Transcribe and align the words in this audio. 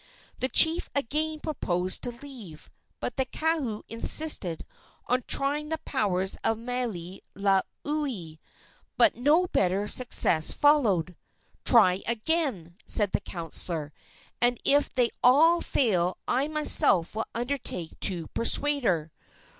The 0.39 0.49
chief 0.49 0.89
again 0.95 1.41
proposed 1.41 2.01
to 2.01 2.09
leave, 2.11 2.71
but 2.99 3.17
the 3.17 3.25
kahu 3.27 3.83
insisted 3.87 4.65
on 5.05 5.21
trying 5.27 5.69
the 5.69 5.77
powers 5.85 6.39
of 6.43 6.57
Maile 6.57 7.19
laulii; 7.35 8.39
but 8.97 9.15
no 9.17 9.45
better 9.45 9.87
success 9.87 10.53
followed. 10.53 11.15
"Try 11.65 12.01
again," 12.07 12.77
said 12.87 13.11
the 13.11 13.19
counselor, 13.21 13.93
"and 14.41 14.57
if 14.65 14.89
they 14.89 15.11
all 15.23 15.61
fail 15.61 16.17
I 16.27 16.47
myself 16.47 17.13
will 17.15 17.25
undertake 17.35 17.99
to 17.99 18.25
persuade 18.29 18.83
her." 18.85 19.11